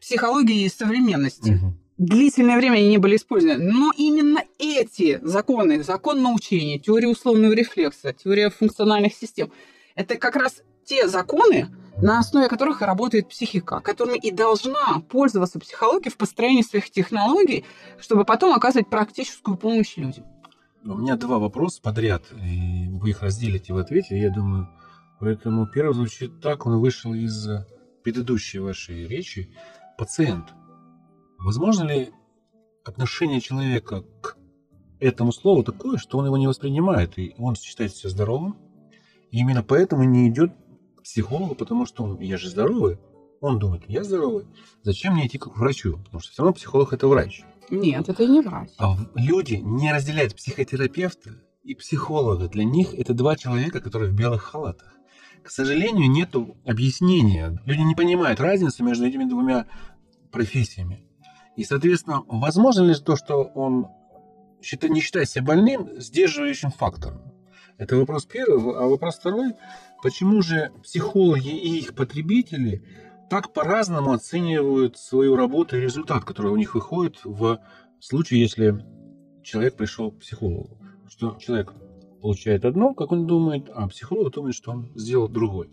психологией 0.00 0.68
современности. 0.68 1.50
Угу 1.50 1.74
длительное 2.02 2.56
время 2.56 2.78
они 2.78 2.88
не 2.88 2.98
были 2.98 3.16
использованы. 3.16 3.62
Но 3.62 3.92
именно 3.96 4.40
эти 4.58 5.20
законы, 5.22 5.82
закон 5.82 6.22
научения, 6.22 6.78
теория 6.78 7.08
условного 7.08 7.52
рефлекса, 7.52 8.12
теория 8.12 8.50
функциональных 8.50 9.14
систем, 9.14 9.52
это 9.94 10.16
как 10.16 10.36
раз 10.36 10.62
те 10.84 11.06
законы, 11.06 11.68
на 11.98 12.18
основе 12.18 12.48
которых 12.48 12.80
работает 12.80 13.28
психика, 13.28 13.80
которыми 13.80 14.18
и 14.18 14.32
должна 14.32 15.00
пользоваться 15.08 15.60
психология 15.60 16.10
в 16.10 16.16
построении 16.16 16.62
своих 16.62 16.90
технологий, 16.90 17.64
чтобы 18.00 18.24
потом 18.24 18.54
оказывать 18.54 18.90
практическую 18.90 19.56
помощь 19.56 19.96
людям. 19.96 20.24
У 20.84 20.96
меня 20.96 21.16
два 21.16 21.38
вопроса 21.38 21.80
подряд, 21.80 22.24
и 22.32 22.88
вы 22.88 23.10
их 23.10 23.22
разделите 23.22 23.72
в 23.72 23.76
ответе, 23.76 24.18
я 24.18 24.30
думаю. 24.30 24.68
Поэтому 25.20 25.68
первый 25.68 25.94
звучит 25.94 26.40
так, 26.40 26.66
он 26.66 26.80
вышел 26.80 27.14
из 27.14 27.48
предыдущей 28.02 28.58
вашей 28.58 29.06
речи. 29.06 29.54
Пациент– 29.98 30.46
Возможно 31.42 31.82
ли 31.88 32.10
отношение 32.84 33.40
человека 33.40 34.04
к 34.20 34.36
этому 35.00 35.32
слову 35.32 35.64
такое, 35.64 35.98
что 35.98 36.18
он 36.18 36.26
его 36.26 36.36
не 36.36 36.46
воспринимает, 36.46 37.18
и 37.18 37.34
он 37.36 37.56
считает 37.56 37.96
себя 37.96 38.10
здоровым, 38.10 38.56
и 39.32 39.38
именно 39.38 39.64
поэтому 39.64 40.04
не 40.04 40.28
идет 40.28 40.52
к 40.96 41.02
психологу, 41.02 41.56
потому 41.56 41.84
что 41.84 42.04
он, 42.04 42.20
я 42.20 42.38
же 42.38 42.48
здоровый, 42.48 42.98
он 43.40 43.58
думает, 43.58 43.82
я 43.88 44.04
здоровый, 44.04 44.46
зачем 44.84 45.14
мне 45.14 45.26
идти 45.26 45.36
к 45.36 45.48
врачу, 45.48 45.98
потому 46.04 46.20
что 46.20 46.30
все 46.30 46.42
равно 46.42 46.54
психолог 46.54 46.92
это 46.92 47.08
врач. 47.08 47.42
Нет, 47.70 48.08
это 48.08 48.24
не 48.24 48.40
врач. 48.40 48.70
А 48.78 48.96
люди 49.16 49.54
не 49.54 49.92
разделяют 49.92 50.36
психотерапевта 50.36 51.42
и 51.64 51.74
психолога. 51.74 52.46
Для 52.46 52.62
них 52.62 52.94
это 52.94 53.14
два 53.14 53.34
человека, 53.34 53.80
которые 53.80 54.12
в 54.12 54.14
белых 54.14 54.42
халатах. 54.42 54.94
К 55.44 55.50
сожалению, 55.50 56.10
нет 56.10 56.34
объяснения. 56.64 57.60
Люди 57.66 57.80
не 57.80 57.94
понимают 57.94 58.40
разницу 58.40 58.84
между 58.84 59.06
этими 59.06 59.24
двумя 59.24 59.66
профессиями. 60.30 61.04
И, 61.56 61.64
соответственно, 61.64 62.22
возможно 62.26 62.84
ли 62.84 62.94
то, 62.94 63.16
что 63.16 63.42
он 63.42 63.88
не 64.82 65.00
считает 65.00 65.28
себя 65.28 65.44
больным, 65.44 66.00
сдерживающим 66.00 66.70
фактором? 66.70 67.32
Это 67.76 67.96
вопрос 67.96 68.24
первый. 68.24 68.76
А 68.76 68.86
вопрос 68.86 69.16
второй. 69.16 69.54
Почему 70.02 70.42
же 70.42 70.70
психологи 70.82 71.48
и 71.48 71.78
их 71.78 71.94
потребители 71.94 72.84
так 73.28 73.52
по-разному 73.52 74.12
оценивают 74.12 74.98
свою 74.98 75.36
работу 75.36 75.76
и 75.76 75.80
результат, 75.80 76.24
который 76.24 76.52
у 76.52 76.56
них 76.56 76.74
выходит 76.74 77.18
в 77.24 77.60
случае, 77.98 78.40
если 78.40 78.84
человек 79.42 79.76
пришел 79.76 80.12
к 80.12 80.20
психологу? 80.20 80.78
Что 81.08 81.36
человек 81.40 81.72
получает 82.22 82.64
одно, 82.64 82.94
как 82.94 83.12
он 83.12 83.26
думает, 83.26 83.68
а 83.74 83.88
психолог 83.88 84.32
думает, 84.32 84.54
что 84.54 84.70
он 84.70 84.88
сделал 84.94 85.28
другое. 85.28 85.68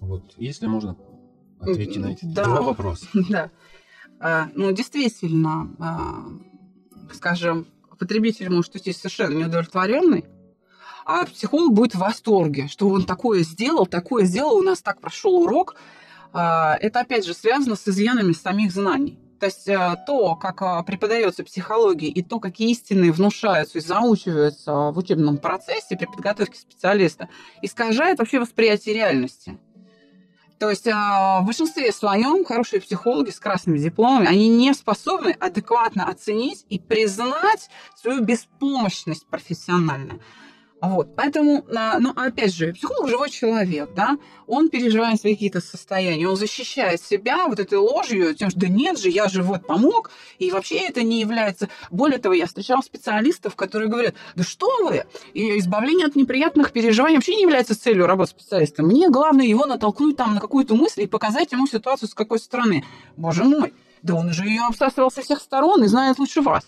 Вот, 0.00 0.34
если 0.38 0.66
можно 0.66 0.96
ответить 1.60 1.96
на 1.96 2.12
эти 2.12 2.24
да. 2.24 2.44
два 2.44 2.62
вопроса. 2.62 3.06
Да. 3.28 3.50
А, 4.18 4.48
ну, 4.54 4.72
действительно, 4.72 5.74
а, 5.78 6.24
скажем, 7.12 7.66
потребитель 7.98 8.48
может 8.48 8.74
уйти 8.74 8.92
совершенно 8.92 9.36
неудовлетворенный, 9.36 10.24
а 11.04 11.26
психолог 11.26 11.74
будет 11.74 11.94
в 11.94 11.98
восторге, 11.98 12.68
что 12.68 12.88
он 12.88 13.04
такое 13.04 13.42
сделал, 13.42 13.86
такое 13.86 14.24
сделал, 14.24 14.56
у 14.56 14.62
нас 14.62 14.80
так 14.80 15.00
прошел 15.00 15.34
урок. 15.34 15.76
А, 16.32 16.76
это, 16.80 17.00
опять 17.00 17.26
же, 17.26 17.34
связано 17.34 17.76
с 17.76 17.86
изъянами 17.86 18.32
самих 18.32 18.72
знаний. 18.72 19.18
То 19.38 19.46
есть 19.46 19.66
то, 20.06 20.36
как 20.36 20.86
преподается 20.86 21.44
психология, 21.44 22.08
и 22.08 22.22
то, 22.22 22.40
какие 22.40 22.70
истины 22.70 23.12
внушаются 23.12 23.78
и 23.78 23.82
заучиваются 23.82 24.72
в 24.72 24.98
учебном 24.98 25.38
процессе 25.38 25.96
при 25.96 26.06
подготовке 26.06 26.58
специалиста, 26.58 27.28
искажает 27.60 28.18
вообще 28.18 28.40
восприятие 28.40 28.94
реальности. 28.94 29.58
То 30.58 30.70
есть 30.70 30.88
а, 30.88 31.40
в 31.40 31.46
большинстве 31.46 31.92
своем 31.92 32.44
хорошие 32.44 32.80
психологи 32.80 33.30
с 33.30 33.38
красными 33.38 33.78
дипломами, 33.78 34.26
они 34.26 34.48
не 34.48 34.72
способны 34.72 35.36
адекватно 35.38 36.08
оценить 36.08 36.64
и 36.70 36.78
признать 36.78 37.68
свою 37.94 38.22
беспомощность 38.22 39.26
профессиональную. 39.26 40.20
Вот, 40.82 41.16
поэтому, 41.16 41.64
ну, 41.68 42.12
опять 42.14 42.54
же, 42.54 42.74
психолог 42.74 43.08
живой 43.08 43.30
человек, 43.30 43.90
да, 43.96 44.18
он 44.46 44.68
переживает 44.68 45.18
свои 45.18 45.32
какие-то 45.32 45.62
состояния, 45.62 46.28
он 46.28 46.36
защищает 46.36 47.00
себя 47.00 47.48
вот 47.48 47.58
этой 47.58 47.78
ложью, 47.78 48.34
тем, 48.34 48.50
что 48.50 48.60
да 48.60 48.68
нет 48.68 48.98
же, 48.98 49.08
я 49.08 49.28
же 49.28 49.42
вот 49.42 49.66
помог, 49.66 50.10
и 50.38 50.50
вообще 50.50 50.76
это 50.80 51.02
не 51.02 51.18
является... 51.18 51.70
Более 51.90 52.18
того, 52.18 52.34
я 52.34 52.46
встречала 52.46 52.82
специалистов, 52.82 53.56
которые 53.56 53.88
говорят, 53.88 54.14
да 54.34 54.44
что 54.44 54.70
вы, 54.84 55.04
и 55.32 55.58
избавление 55.58 56.06
от 56.06 56.14
неприятных 56.14 56.72
переживаний 56.72 57.16
вообще 57.16 57.36
не 57.36 57.42
является 57.42 57.78
целью 57.78 58.06
работы 58.06 58.32
специалиста. 58.32 58.82
Мне 58.82 59.08
главное 59.08 59.46
его 59.46 59.64
натолкнуть 59.64 60.18
там 60.18 60.34
на 60.34 60.40
какую-то 60.40 60.74
мысль 60.74 61.02
и 61.02 61.06
показать 61.06 61.52
ему 61.52 61.66
ситуацию 61.66 62.08
с 62.08 62.14
какой 62.14 62.38
стороны. 62.38 62.84
Боже 63.16 63.44
мой, 63.44 63.72
да 64.02 64.14
он 64.14 64.30
же 64.34 64.44
ее 64.44 64.62
обсасывал 64.68 65.10
со 65.10 65.22
всех 65.22 65.40
сторон 65.40 65.82
и 65.84 65.86
знает 65.86 66.18
лучше 66.18 66.42
вас 66.42 66.64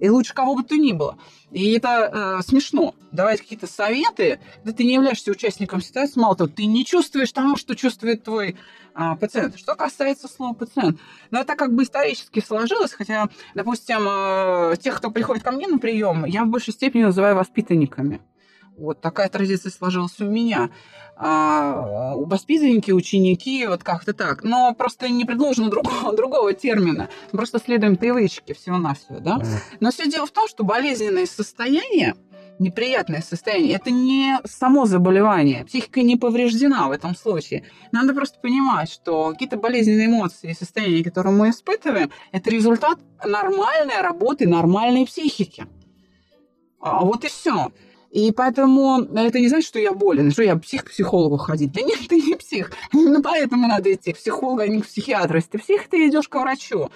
и 0.00 0.08
лучше 0.08 0.34
кого 0.34 0.54
бы 0.56 0.62
то 0.62 0.76
ни 0.76 0.92
было. 0.92 1.18
И 1.50 1.72
это 1.72 2.38
э, 2.40 2.42
смешно. 2.42 2.94
Давать 3.12 3.40
какие-то 3.40 3.66
советы, 3.66 4.40
да 4.64 4.72
ты 4.72 4.84
не 4.84 4.94
являешься 4.94 5.30
участником 5.30 5.80
ситуации, 5.80 6.18
мало 6.18 6.36
того, 6.36 6.50
ты 6.50 6.66
не 6.66 6.84
чувствуешь 6.84 7.32
того, 7.32 7.56
что 7.56 7.76
чувствует 7.76 8.24
твой 8.24 8.56
э, 8.94 9.16
пациент. 9.20 9.56
Что 9.56 9.76
касается 9.76 10.28
слова 10.28 10.52
пациент, 10.54 10.98
ну 11.30 11.38
это 11.38 11.54
как 11.54 11.72
бы 11.72 11.84
исторически 11.84 12.40
сложилось, 12.40 12.92
хотя, 12.92 13.28
допустим, 13.54 14.06
э, 14.08 14.76
тех, 14.80 14.96
кто 14.96 15.10
приходит 15.10 15.44
ко 15.44 15.52
мне 15.52 15.68
на 15.68 15.78
прием, 15.78 16.24
я 16.24 16.44
в 16.44 16.48
большей 16.48 16.72
степени 16.72 17.04
называю 17.04 17.36
воспитанниками. 17.36 18.20
Вот 18.76 19.00
такая 19.00 19.28
традиция 19.28 19.70
сложилась 19.70 20.20
у 20.20 20.24
меня. 20.24 20.70
А, 21.16 22.14
воспитанники, 22.16 22.90
ученики, 22.90 23.66
вот 23.66 23.84
как-то 23.84 24.12
так. 24.12 24.42
Но 24.42 24.74
просто 24.74 25.08
не 25.08 25.24
предложено 25.24 25.70
другого, 25.70 26.12
другого 26.16 26.52
термина. 26.54 27.08
Просто 27.30 27.60
следуем 27.60 27.96
привычке 27.96 28.54
всего-навсего, 28.54 29.20
да? 29.20 29.40
Но 29.80 29.90
все 29.90 30.10
дело 30.10 30.26
в 30.26 30.32
том, 30.32 30.48
что 30.48 30.64
болезненное 30.64 31.26
состояние, 31.26 32.14
неприятное 32.58 33.22
состояние, 33.22 33.74
это 33.74 33.92
не 33.92 34.38
само 34.44 34.86
заболевание. 34.86 35.64
Психика 35.64 36.02
не 36.02 36.16
повреждена 36.16 36.88
в 36.88 36.90
этом 36.90 37.14
случае. 37.14 37.64
Надо 37.92 38.12
просто 38.12 38.40
понимать, 38.40 38.90
что 38.90 39.30
какие-то 39.30 39.56
болезненные 39.56 40.06
эмоции 40.06 40.50
и 40.50 40.54
состояния, 40.54 41.04
которые 41.04 41.32
мы 41.32 41.50
испытываем, 41.50 42.10
это 42.32 42.50
результат 42.50 42.98
нормальной 43.24 44.00
работы 44.00 44.48
нормальной 44.48 45.06
психики. 45.06 45.66
А 46.80 47.04
вот 47.04 47.24
и 47.24 47.28
все. 47.28 47.72
И 48.14 48.30
поэтому 48.30 49.00
это 49.02 49.40
не 49.40 49.48
значит, 49.48 49.66
что 49.66 49.80
я 49.80 49.92
болен, 49.92 50.30
что 50.30 50.44
я 50.44 50.54
псих 50.54 50.84
к 50.84 50.90
психологу 50.90 51.36
ходить. 51.36 51.72
Да 51.72 51.80
нет, 51.80 51.98
ты 52.08 52.20
не 52.22 52.36
псих. 52.36 52.70
Именно 52.92 53.20
поэтому 53.20 53.66
надо 53.66 53.92
идти 53.92 54.12
к 54.12 54.18
психологу, 54.18 54.60
а 54.60 54.68
не 54.68 54.82
к 54.82 54.86
психиатру. 54.86 55.34
Если 55.34 55.50
ты 55.50 55.58
псих, 55.58 55.88
ты 55.88 56.08
идешь 56.08 56.28
к 56.28 56.36
врачу. 56.36 56.90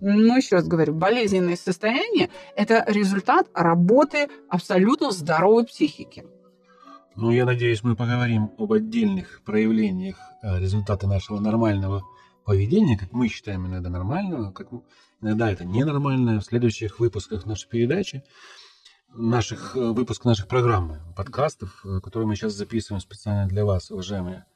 Но 0.00 0.36
еще 0.36 0.56
раз 0.56 0.66
говорю, 0.66 0.92
болезненное 0.92 1.54
состояние– 1.54 2.30
это 2.56 2.84
результат 2.88 3.46
работы 3.54 4.26
абсолютно 4.48 5.12
здоровой 5.12 5.66
психики. 5.66 6.24
Ну, 7.14 7.30
я 7.30 7.44
надеюсь, 7.44 7.84
мы 7.84 7.94
поговорим 7.94 8.50
об 8.58 8.72
отдельных 8.72 9.42
проявлениях 9.44 10.16
э, 10.42 10.58
результата 10.58 11.06
нашего 11.06 11.38
нормального 11.38 12.02
поведения, 12.44 12.98
как 12.98 13.12
мы 13.12 13.28
считаем 13.28 13.68
иногда 13.68 13.88
нормального, 13.88 14.50
как 14.50 14.66
иногда 15.22 15.48
это 15.48 15.64
ненормальное 15.64 16.40
в 16.40 16.44
следующих 16.44 16.98
выпусках 16.98 17.46
нашей 17.46 17.68
передачи 17.68 18.24
наших, 19.14 19.76
э, 19.76 19.80
выпуск 19.80 20.24
наших 20.24 20.48
программ, 20.48 20.98
подкастов, 21.16 21.84
э, 21.84 22.00
которые 22.00 22.26
мы 22.26 22.36
сейчас 22.36 22.52
записываем 22.52 23.00
специально 23.00 23.46
для 23.46 23.64
вас, 23.64 23.90
уважаемые 23.90 24.46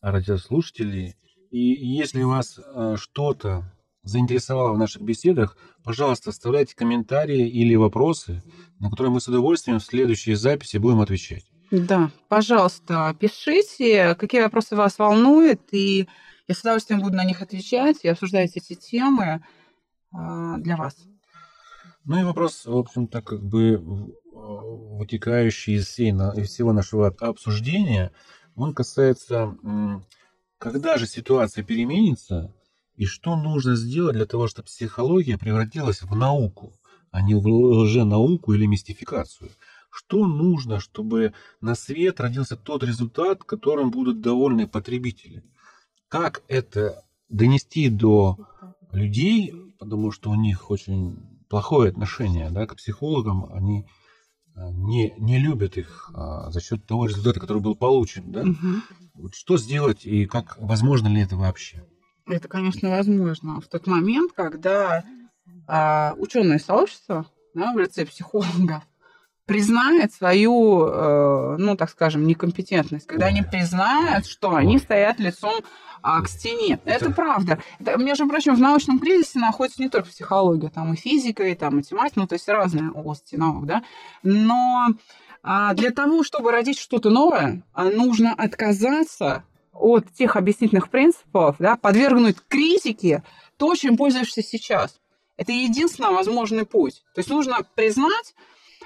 радиослушатели. 0.00 1.16
И 1.50 1.58
если 1.58 2.22
вас 2.22 2.58
э, 2.58 2.96
что-то 2.98 3.72
заинтересовало 4.02 4.72
в 4.72 4.78
наших 4.78 5.02
беседах, 5.02 5.56
пожалуйста, 5.82 6.30
оставляйте 6.30 6.76
комментарии 6.76 7.48
или 7.48 7.74
вопросы, 7.74 8.42
на 8.78 8.90
которые 8.90 9.12
мы 9.12 9.20
с 9.20 9.28
удовольствием 9.28 9.78
в 9.78 9.84
следующей 9.84 10.34
записи 10.34 10.76
будем 10.76 11.00
отвечать. 11.00 11.44
Да, 11.70 12.10
пожалуйста, 12.28 13.16
пишите, 13.18 14.14
какие 14.14 14.42
вопросы 14.42 14.76
вас 14.76 14.98
волнуют, 14.98 15.62
и 15.72 16.06
я 16.46 16.54
с 16.54 16.60
удовольствием 16.60 17.00
буду 17.00 17.16
на 17.16 17.24
них 17.24 17.40
отвечать 17.40 18.00
и 18.02 18.08
обсуждать 18.08 18.56
эти 18.56 18.74
темы 18.74 19.42
для 20.12 20.76
вас. 20.76 20.94
Ну 22.06 22.20
и 22.20 22.24
вопрос, 22.24 22.66
в 22.66 22.76
общем, 22.76 23.06
так 23.06 23.24
как 23.24 23.42
бы 23.42 23.78
вытекающий 24.34 25.76
из, 25.76 25.86
всей, 25.86 26.10
из 26.10 26.50
всего 26.50 26.72
нашего 26.74 27.08
обсуждения, 27.08 28.12
он 28.56 28.74
касается, 28.74 29.56
когда 30.58 30.98
же 30.98 31.06
ситуация 31.06 31.64
переменится, 31.64 32.54
и 32.96 33.06
что 33.06 33.36
нужно 33.36 33.74
сделать 33.74 34.16
для 34.16 34.26
того, 34.26 34.48
чтобы 34.48 34.66
психология 34.66 35.38
превратилась 35.38 36.02
в 36.02 36.14
науку, 36.14 36.74
а 37.10 37.22
не 37.22 37.34
в 37.34 37.46
лженауку 37.46 38.52
или 38.52 38.66
мистификацию. 38.66 39.50
Что 39.90 40.26
нужно, 40.26 40.80
чтобы 40.80 41.32
на 41.60 41.74
свет 41.74 42.20
родился 42.20 42.56
тот 42.56 42.82
результат, 42.82 43.44
которым 43.44 43.90
будут 43.90 44.20
довольны 44.20 44.66
потребители? 44.66 45.42
Как 46.08 46.42
это 46.48 47.04
донести 47.28 47.88
до 47.88 48.36
людей, 48.92 49.54
потому 49.78 50.10
что 50.10 50.30
у 50.30 50.34
них 50.34 50.70
очень 50.70 51.33
плохое 51.48 51.90
отношение 51.90 52.50
да, 52.50 52.66
к 52.66 52.76
психологам, 52.76 53.52
они 53.52 53.86
а, 54.54 54.70
не, 54.70 55.14
не 55.18 55.38
любят 55.38 55.76
их 55.76 56.10
а, 56.14 56.50
за 56.50 56.60
счет 56.60 56.86
того 56.86 57.06
результата, 57.06 57.40
который 57.40 57.62
был 57.62 57.74
получен. 57.74 58.30
Да? 58.30 58.42
Угу. 58.42 58.68
Вот 59.14 59.34
что 59.34 59.56
сделать 59.56 60.04
и 60.06 60.26
как 60.26 60.56
возможно 60.58 61.08
ли 61.08 61.20
это 61.20 61.36
вообще? 61.36 61.84
Это, 62.26 62.48
конечно, 62.48 62.90
возможно. 62.90 63.60
В 63.60 63.66
тот 63.66 63.86
момент, 63.86 64.32
когда 64.32 65.04
а, 65.66 66.14
ученое 66.18 66.58
сообщество 66.58 67.26
да, 67.54 67.72
в 67.72 67.78
лице 67.78 68.06
психологов 68.06 68.82
признает 69.46 70.12
свою, 70.12 70.86
э, 70.86 71.56
ну, 71.58 71.76
так 71.76 71.90
скажем, 71.90 72.26
некомпетентность, 72.26 73.06
когда 73.06 73.26
они 73.26 73.42
признают, 73.42 74.26
что 74.26 74.54
они 74.54 74.78
стоят 74.78 75.18
лицом 75.18 75.60
а, 76.02 76.22
к 76.22 76.28
стене. 76.28 76.78
Это, 76.84 77.06
это 77.06 77.14
правда. 77.14 77.58
Это, 77.78 77.98
между 77.98 78.26
прочим, 78.26 78.54
в 78.54 78.60
научном 78.60 78.98
кризисе 78.98 79.38
находится 79.38 79.82
не 79.82 79.88
только 79.88 80.08
психология, 80.08 80.68
там 80.68 80.92
и 80.94 80.96
физика, 80.96 81.44
и 81.44 81.54
там 81.54 81.76
математика, 81.76 82.20
ну, 82.20 82.26
то 82.26 82.34
есть 82.34 82.48
разные 82.48 82.90
области 82.90 83.36
наук, 83.36 83.66
да. 83.66 83.82
Но 84.22 84.88
а, 85.42 85.74
для 85.74 85.90
того, 85.90 86.22
чтобы 86.22 86.50
родить 86.50 86.78
что-то 86.78 87.10
новое, 87.10 87.62
нужно 87.74 88.32
отказаться 88.32 89.44
от 89.72 90.10
тех 90.12 90.36
объяснительных 90.36 90.88
принципов, 90.88 91.56
да, 91.58 91.76
подвергнуть 91.76 92.36
критике 92.48 93.22
то, 93.56 93.74
чем 93.74 93.96
пользуешься 93.96 94.42
сейчас. 94.42 95.00
Это 95.36 95.52
единственный 95.52 96.10
возможный 96.10 96.64
путь. 96.64 97.02
То 97.14 97.20
есть 97.20 97.30
нужно 97.30 97.58
признать, 97.74 98.34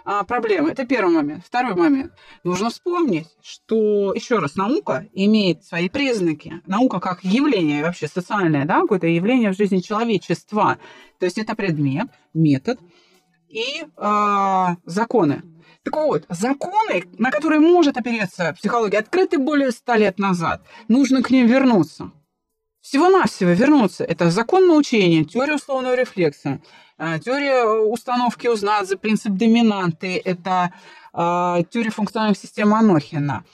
а, 0.04 0.24
проблемы. 0.24 0.70
Это 0.70 0.86
первый 0.86 1.14
момент. 1.14 1.44
Второй 1.46 1.74
момент. 1.74 2.12
Нужно 2.44 2.70
вспомнить, 2.70 3.28
что, 3.42 4.12
еще 4.14 4.38
раз, 4.38 4.56
наука 4.56 5.06
имеет 5.12 5.64
свои 5.64 5.88
признаки. 5.88 6.60
Наука 6.66 7.00
как 7.00 7.24
явление 7.24 7.82
вообще 7.82 8.08
социальное, 8.08 8.64
да, 8.64 8.80
какое-то 8.80 9.06
явление 9.06 9.52
в 9.52 9.56
жизни 9.56 9.78
человечества. 9.78 10.78
То 11.18 11.26
есть 11.26 11.38
это 11.38 11.54
предмет, 11.54 12.08
метод 12.34 12.78
и 13.48 13.84
э, 13.96 14.66
законы. 14.84 15.42
Так 15.82 15.94
вот, 15.94 16.24
законы, 16.28 17.04
на 17.18 17.30
которые 17.30 17.60
может 17.60 17.96
опереться 17.96 18.54
психология, 18.58 18.98
открыты 18.98 19.38
более 19.38 19.70
ста 19.72 19.96
лет 19.96 20.18
назад. 20.18 20.62
Нужно 20.88 21.22
к 21.22 21.30
ним 21.30 21.46
вернуться. 21.46 22.10
Всего-навсего 22.88 23.50
вернуться. 23.50 24.02
Это 24.02 24.30
закон 24.30 24.66
научения, 24.66 25.22
теория 25.22 25.56
условного 25.56 25.94
рефлекса, 25.94 26.58
Э, 26.98 27.18
теория 27.20 27.64
установки 27.64 28.48
Узнадзе, 28.48 28.96
принцип 28.96 29.32
доминанты– 29.32 30.20
это 30.24 30.72
э, 31.14 31.62
теория 31.70 31.90
функциональных 31.90 32.36
систем 32.36 32.74
Анохина. 32.74 33.44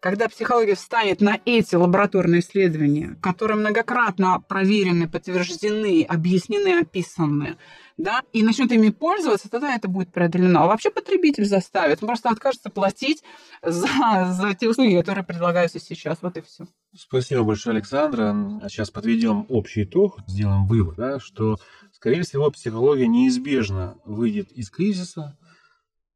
Когда 0.00 0.30
психология 0.30 0.74
встанет 0.74 1.20
на 1.20 1.38
эти 1.44 1.74
лабораторные 1.74 2.40
исследования, 2.40 3.18
которые 3.20 3.58
многократно 3.58 4.40
проверены, 4.40 5.06
подтверждены, 5.06 6.04
объяснены, 6.04 6.80
описаны, 6.80 7.58
да, 7.98 8.22
и 8.32 8.42
начнет 8.42 8.72
ими 8.72 8.88
пользоваться, 8.88 9.50
тогда 9.50 9.74
это 9.74 9.88
будет 9.88 10.10
преодолено. 10.10 10.62
А 10.62 10.66
вообще 10.68 10.90
потребитель 10.90 11.44
заставит, 11.44 12.02
он 12.02 12.06
просто 12.06 12.30
откажется 12.30 12.70
платить 12.70 13.22
за, 13.62 13.88
за 14.32 14.54
те 14.54 14.70
услуги, 14.70 14.96
которые 14.96 15.22
предлагаются 15.22 15.78
сейчас. 15.78 16.16
Вот 16.22 16.34
и 16.38 16.40
все. 16.40 16.66
Спасибо 16.96 17.42
большое, 17.42 17.76
Александра. 17.76 18.34
Сейчас 18.70 18.90
подведем 18.90 19.44
общий 19.50 19.84
итог, 19.84 20.16
сделаем 20.26 20.66
вывод, 20.66 20.96
да, 20.96 21.20
что 21.20 21.58
скорее 21.92 22.22
всего, 22.22 22.50
психология 22.50 23.06
неизбежно 23.06 23.98
выйдет 24.06 24.50
из 24.52 24.70
кризиса 24.70 25.36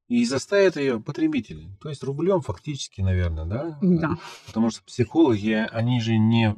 и 0.09 0.25
заставит 0.25 0.77
ее 0.77 1.01
потребители. 1.01 1.69
То 1.81 1.89
есть 1.89 2.03
рублем 2.03 2.41
фактически, 2.41 3.01
наверное, 3.01 3.45
да? 3.45 3.79
Да. 3.81 4.19
Потому 4.47 4.71
что 4.71 4.83
психологи, 4.83 5.67
они 5.73 6.01
же 6.01 6.17
не, 6.19 6.55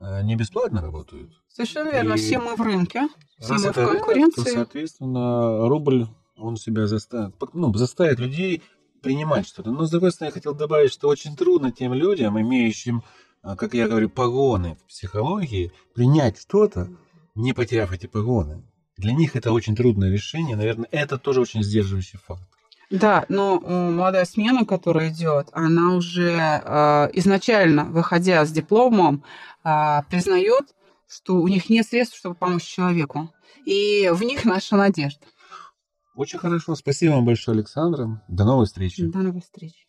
э, 0.00 0.22
не 0.22 0.36
бесплатно 0.36 0.80
работают. 0.80 1.32
Совершенно 1.48 1.90
верно. 1.90 2.14
И 2.14 2.16
все 2.16 2.38
мы 2.38 2.54
в 2.54 2.60
рынке, 2.60 3.08
все 3.38 3.54
мы 3.54 3.72
в 3.72 3.74
конкуренции. 3.74 4.44
то, 4.44 4.50
соответственно, 4.50 5.68
рубль, 5.68 6.06
он 6.36 6.56
себя 6.56 6.86
заставит, 6.86 7.34
ну, 7.52 7.74
заставит 7.74 8.20
людей 8.20 8.62
принимать 9.02 9.46
что-то. 9.46 9.70
Но, 9.70 9.84
с 9.84 9.90
другой 9.90 10.12
стороны, 10.12 10.30
я 10.30 10.34
хотел 10.34 10.54
добавить, 10.54 10.92
что 10.92 11.08
очень 11.08 11.36
трудно 11.36 11.72
тем 11.72 11.92
людям, 11.92 12.40
имеющим, 12.40 13.02
э, 13.42 13.56
как 13.56 13.74
я 13.74 13.88
говорю, 13.88 14.08
погоны 14.08 14.76
в 14.76 14.86
психологии, 14.86 15.72
принять 15.94 16.40
что-то, 16.40 16.88
не 17.34 17.52
потеряв 17.52 17.92
эти 17.92 18.06
погоны. 18.06 18.62
Для 18.96 19.12
них 19.12 19.34
это 19.34 19.52
очень 19.52 19.74
трудное 19.74 20.12
решение. 20.12 20.56
Наверное, 20.56 20.88
это 20.90 21.18
тоже 21.18 21.40
очень 21.40 21.62
сдерживающий 21.62 22.18
фактор. 22.18 22.59
Да, 22.90 23.24
но 23.28 23.60
молодая 23.60 24.24
смена, 24.24 24.66
которая 24.66 25.10
идет, 25.10 25.48
она 25.52 25.94
уже 25.94 26.32
э, 26.32 27.10
изначально, 27.12 27.84
выходя 27.84 28.44
с 28.44 28.50
дипломом, 28.50 29.22
э, 29.64 30.02
признает, 30.10 30.74
что 31.08 31.36
у 31.36 31.46
них 31.46 31.70
нет 31.70 31.86
средств, 31.86 32.16
чтобы 32.16 32.34
помочь 32.34 32.64
человеку. 32.64 33.32
И 33.64 34.10
в 34.12 34.22
них 34.24 34.44
наша 34.44 34.76
надежда. 34.76 35.24
Очень 36.16 36.40
хорошо. 36.40 36.74
Спасибо 36.74 37.12
вам 37.12 37.24
большое, 37.24 37.56
Александра. 37.56 38.22
До 38.26 38.44
новых 38.44 38.66
встреч. 38.66 38.96
До 38.98 39.18
новых 39.18 39.44
встреч. 39.44 39.86